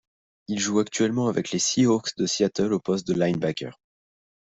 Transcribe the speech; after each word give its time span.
Il 0.47 0.57
joue 0.59 0.79
actuellement 0.79 1.27
avec 1.27 1.51
les 1.51 1.59
Seahawks 1.59 2.17
de 2.17 2.25
Seattle 2.25 2.73
au 2.73 2.79
poste 2.79 3.05
de 3.07 3.13
linebacker. 3.13 3.79